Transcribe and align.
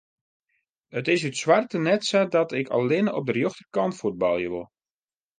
It 0.99 1.05
is 1.13 1.25
út 1.27 1.37
soarte 1.41 1.77
net 1.87 2.01
sa 2.09 2.21
dat 2.35 2.49
ik 2.59 2.71
allinne 2.77 3.11
op 3.19 3.25
de 3.27 3.33
rjochterkant 3.35 3.93
fuotbalje 3.99 4.49
wol. 4.53 4.67